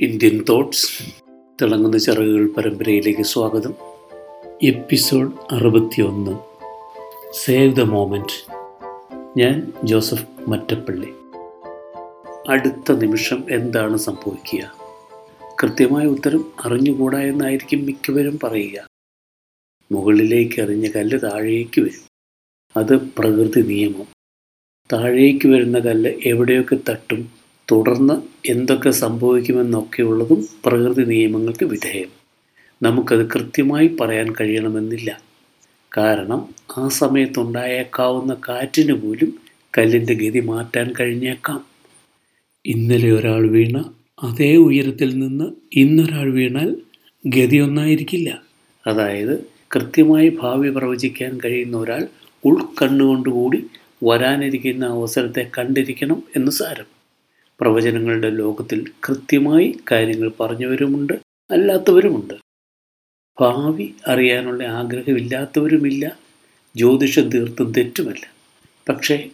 [0.00, 1.14] Indian thoughts
[1.62, 3.74] തിളങ്ങുന്ന ചിറകുകൾ പരമ്പരയിലേക്ക് സ്വാഗതം.
[4.62, 6.38] എപ്പിസോഡ് അറുപത്തിയൊന്ന്.
[7.44, 8.52] സേവ് ദ മോമെന്റ്
[9.38, 11.08] ഞാൻ ജോസഫ് മറ്റപ്പള്ളി.
[12.48, 14.76] അടുത്ത നിമിഷം എന്താണ് സംഭവിക്കുക?
[15.62, 18.88] കൃത്യമായ ഉത്തരം അറിഞ്ഞുകൂടാ എന്നായിരിക്കും മിക്കവരും പറയുക.
[19.92, 22.08] മുകളിലേക്ക് എറിഞ്ഞ കല്ല് താഴേക്ക് വരും.
[22.76, 24.06] അത് പ്രകൃതി നിയമം.
[24.92, 27.45] താഴേക്ക് വരുന്ന കല്ല് എവിടെയൊക്കെ തട്ടും?
[27.70, 28.14] തുടർന്ന്
[28.46, 32.08] എന്തൊക്കെ സംഭവിക്കുമെന്നൊക്കെയുള്ളതും പ്രകൃതി നിയമങ്ങൾക്ക് വിധേയം.
[32.82, 35.20] നമുക്കത് കൃത്യമായി പറയാൻ കഴിയണമെന്നില്ല.
[35.96, 39.38] കാരണം ആ സമയത്തുണ്ടായേക്കാവുന്ന കാറ്റിന് പോലും
[39.78, 41.66] കല്ലിന്റെ ഗതി മാറ്റാൻ കഴിഞ്ഞേക്കാം.
[42.66, 46.76] ഇന്നലെ ഒരാൾ വീണ അതേ ഉയരത്തിൽ നിന്ന് ഇന്നൊരാൾ വീണാൽ
[47.26, 48.42] ഗതി ഒന്നായിരിക്കില്ല
[48.86, 52.08] അതായത് കൃത്യമായി ഭാവി പ്രവചിക്കാൻ കഴിയുന്ന ഒരാൾ
[52.44, 53.66] ഉൾക്കണ്ണുകൊണ്ടുകൂടി
[54.04, 56.95] വരാനിരിക്കുന്ന അവസരത്തെ കണ്ടിരിക്കണം എന്ന് സാരം.
[57.60, 61.12] പ്രവചനങ്ങളുടെ ലോകത്തിൽ കൃത്യമായി കാര്യങ്ങൾ പറഞ്ഞവരുമുണ്ട്
[61.50, 62.34] അല്ലാത്തവരുമുണ്ട്.
[63.40, 66.16] ഭാവി അറിയാനുള്ള ആഗ്രഹമില്ലാത്തവരുമില്ല
[66.76, 68.24] ജ്യോതിഷം തീർത്തും തെറ്റുമല്ല.
[68.88, 69.30] പക്ഷേ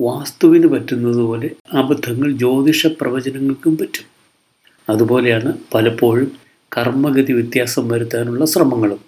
[0.00, 4.06] വാസ്തുവിന് പറ്റുന്നതുപോലെ അബദ്ധങ്ങൾ ജ്യോതിഷ പ്രവചനങ്ങൾക്കും പറ്റും.
[4.88, 6.32] അതുപോലെയാണ് പലപ്പോഴും
[6.76, 9.00] കർമ്മഗതി വ്യത്യാസം വരുത്താനുള്ള ശ്രമങ്ങളും.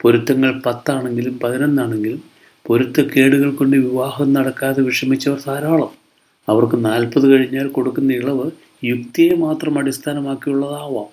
[0.00, 2.22] പൊരുത്തങ്ങൾ പത്താണെങ്കിലും പതിനൊന്നാണെങ്കിലും
[2.66, 6.03] പൊരുത്തക്കേടുകൾ കൊണ്ട് വിവാഹം നടക്കാതെ വിഷമിച്ചവർ ധാരാളം.
[6.48, 8.50] അവർക്ക് നാൽപ്പത് കഴിഞ്ഞാൽ കൊടുക്കുന്ന ഇളവ്
[8.84, 11.10] യുക്തിയെ മാത്രം അടിസ്ഥാനമാക്കിയുള്ളതാവാം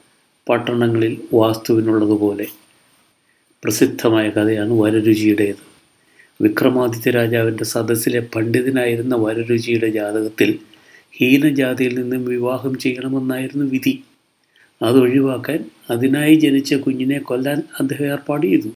[0.49, 2.47] പട്ടണങ്ങളിൽ വാസ്തുവിനുള്ളതുപോലെ.
[3.63, 5.61] പ്രസിദ്ധമായ കഥയാണ് വരരുചിയുടേത്.
[6.41, 10.59] വിക്രമാദിത്യ രാജാവിന്റെ സദസ്സിലെ പണ്ഡിതനായിരുന്ന വരരുചിയുടെ ജാതകത്തിൽ
[11.13, 14.03] ഹീനജാതിയിൽ നിന്നും വിവാഹം ചെയ്യണമെന്നായിരുന്നു വിധി.
[14.81, 15.59] അതൊഴിവാക്കാൻ
[15.89, 18.69] അതിനായി ജനിച്ച കുഞ്ഞിനെ കൊല്ലാൻ അദ്ദേഹം ഏർപ്പാട് ചെയ്തു.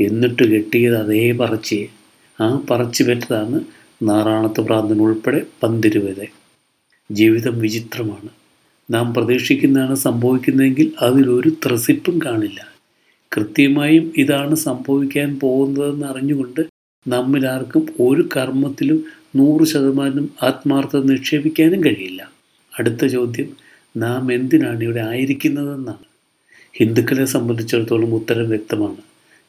[0.00, 1.86] എന്നിട്ട് കെട്ടിയത് അതേ പറച്ചേ
[2.40, 3.60] ആ പറച്ചു പെറ്റതാണ്
[4.02, 6.26] നാറാണത്ത് പ്രാന്തൻ ഉൾപ്പെടെ പന്തിരുവരെ.
[7.12, 8.28] ജീവിതം വിചിത്രമാണ്.
[8.90, 12.66] നാം പ്രതീക്ഷിക്കുന്നതാണ് സംഭവിക്കുന്നതെങ്കിൽ അതിലൊരു ത്രസിപ്പും കാണില്ല.
[13.36, 16.60] കൃത്യമായും ഇതാണ് സംഭവിക്കാൻ പോകുന്നതെന്ന് അറിഞ്ഞുകൊണ്ട്
[17.08, 19.04] നമ്മിലാർക്കും ഒരു കർമ്മത്തിലും
[19.36, 22.30] നൂറ് ശതമാനം ആത്മാർത്ഥത നിക്ഷേപിക്കാനും കഴിയില്ല.
[22.78, 23.56] അടുത്ത ചോദ്യം
[23.96, 26.04] നാം എന്തിനാണ് ഇവിടെ ആയിരിക്കുന്നതെന്നാണ്.
[26.76, 29.02] ഹിന്ദുക്കളെ സംബന്ധിച്ചിടത്തോളം ഉത്തരം വ്യക്തമാണ്.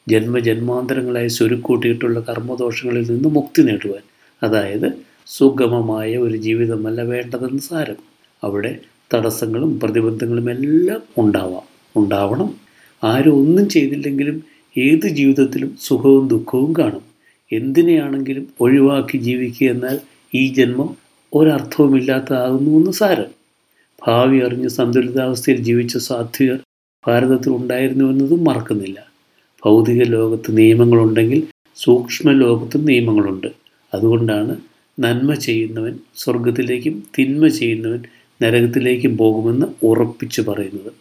[0.08, 4.11] ജന്മജന്മാന്തരങ്ങളായി സ്വരുക്കൂട്ടിയിട്ടുള്ള കർമ്മദോഷങ്ങളിൽ നിന്ന് മുക്തി നേടുവാൻ
[4.42, 4.92] അതായത്
[5.26, 7.96] സുഗമമായ ഒരു ജീവിതമല്ല വേണ്ടതെന്ന് സാരം.
[8.44, 8.78] അവിടെ
[9.14, 11.62] തടസ്സങ്ങളും പ്രതിബന്ധങ്ങളും എല്ലാം ഉണ്ടാവാം.
[11.96, 12.54] ഉണ്ടാവണം.
[13.04, 14.42] ആരും ഒന്നും ചെയ്തില്ലെങ്കിലും
[14.78, 17.02] ഏത് ജീവിതത്തിലും സുഖവും ദുഃഖവും കാണും.
[17.52, 20.00] എന്തിനെയാണെങ്കിലും ഒഴിവാക്കി ജീവിക്കുക എന്നാൽ
[20.34, 20.96] ഈ ജന്മം
[21.34, 23.42] ഒരർത്ഥവുമില്ലാത്തതാകുന്നുവെന്ന് സാരം.
[24.06, 26.58] ഭാവി അറിഞ്ഞ് സന്തുലിതാവസ്ഥയിൽ ജീവിച്ച സാത്വികർ
[27.06, 29.06] ഭാരതത്തിൽ ഉണ്ടായിരുന്നു എന്നതും മറക്കുന്നില്ല.
[29.64, 33.61] ഭൗതിക ലോകത്ത് നിയമങ്ങളുണ്ടെങ്കിൽ സൂക്ഷ്മ ലോകത്തും നിയമങ്ങളുണ്ട്.
[33.94, 34.56] അതുകൊണ്ടാണ്
[35.00, 38.02] നന്മ ചെയ്യുന്നവൻ സ്വർഗത്തിലേക്കും തിന്മ ചെയ്യുന്നവൻ
[38.42, 40.92] നരകത്തിലേക്കും പോകുമെന്ന് ഉറപ്പിച്ചു പറയുന്നത്.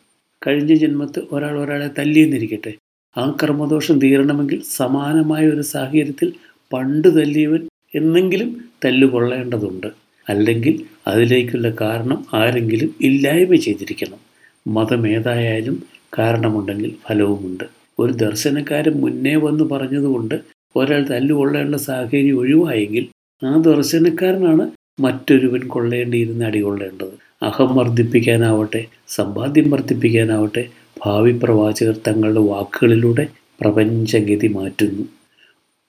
[0.47, 2.73] കഴിഞ്ഞ ജന്മത്ത് ഒരാൾ ഒരാളെ തല്ലിയെന്നിരിക്കട്ടെ.
[3.17, 6.33] ആ കർമ്മദോഷം തീരണമെങ്കിൽ സമാനമായ ഒരു സാഹചര്യത്തിൽ
[6.73, 9.87] പണ്ട് തല്ലിയവൻ എന്നെങ്കിലും തല്ലുകൊള്ളേണ്ടതുണ്ട്.
[10.29, 14.19] അല്ലെങ്കിൽ അതിലേക്കുള്ള കാരണം ആരെങ്കിലും ഇല്ലായ്മ ചെയ്തിരിക്കണം.
[14.67, 15.83] മതം ഏതായാലും
[16.19, 17.63] കാരണമുണ്ടെങ്കിൽ ഫലവുമുണ്ട്.
[17.99, 23.05] ഒരു ദർശനക്കാരൻ മുന്നേ വന്ന് പറഞ്ഞതുകൊണ്ട് ഒരാൾ തല്ലുകൊള്ളേണ്ട സാഹചര്യം ഒഴിവായെങ്കിൽ
[23.41, 24.65] ആ ദർശനക്കാരനാണ്
[25.01, 30.63] മറ്റൊരുവൻ കൊള്ളേണ്ടിയിരുന്ന അടികൊള്ളേണ്ടത് അഹം വർദ്ധിപ്പിക്കാനാവട്ടെ സമ്പാദ്യം വർദ്ധിപ്പിക്കാനാവട്ടെ
[31.05, 33.27] ഭാവി പ്രവാചകർ തങ്ങളുടെ വാക്കുകളിലൂടെ
[33.61, 35.03] പ്രപഞ്ചഗതി മാറ്റുന്നു.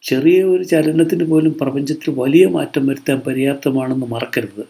[0.03, 4.65] ചെറിയ ഒരു ചലനത്തിന് പോലും പ്രപഞ്ചത്തിൽ വലിയ മാറ്റം വരുത്താൻ പര്യാപ്തമാണെന്ന് മറക്കരുത്.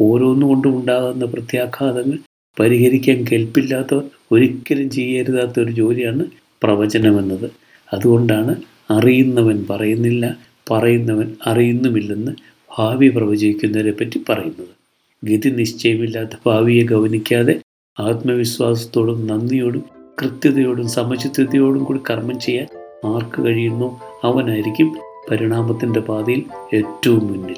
[0.00, 2.18] ഓരോന്നുകൊണ്ടും ഉണ്ടാകുന്ന പ്രത്യാഘാതങ്ങൾ
[2.56, 6.24] പരിഹരിക്കാൻ കെൽപ്പില്ലാത്തവർ ഒരിക്കലും ചെയ്യരുതാത്ത ഒരു ജോലിയാണ്
[6.62, 7.48] പ്രവചനമെന്നത്.
[7.88, 8.54] അതുകൊണ്ടാണ്
[8.90, 10.38] അറിയുന്നവൻ പറയുന്നില്ല
[10.70, 12.32] പറയുന്നവൻ അറിയുന്നുമില്ലെന്ന്
[12.78, 14.68] ഭാവി പ്രവചിക്കുന്നവരെ പറ്റി പറയുന്നത്.
[15.24, 17.60] ഗതി നിശ്ചയമില്ലാത്ത ഭാവിയെ ഗവനിക്കാതെ
[18.00, 19.84] ആത്മവിശ്വാസത്തോടും നന്ദിയോടും
[20.22, 22.66] കൃത്യതയോടും സമചിത്തതയോടും കൂടി കർമ്മം ചെയ്യാൻ
[23.14, 24.00] ആർക്ക് കഴിയുന്നോ?
[24.24, 24.98] അവനായിരിക്കും
[25.30, 26.42] പരിണാമത്തിന്റെ പാതയിൽ
[26.74, 27.56] ഏറ്റവും മുന്നിൽ.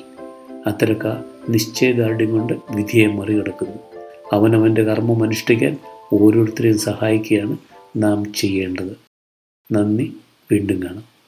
[0.66, 3.78] അത്തരക്കാർ നിശ്ചയദാർഢ്യം കൊണ്ട് വിധിയെ മറികടക്കുന്നു.
[4.32, 5.76] അവനവന്റെ കർമ്മം അനുഷ്ഠിക്കാൻ
[6.12, 7.56] ഓരോരുത്തരെയും സഹായിക്കുകയാണ്
[7.96, 8.96] നാം ചെയ്യേണ്ടത്.
[9.72, 10.12] നന്ദി
[10.52, 11.10] വീണ്ടും കാണാം.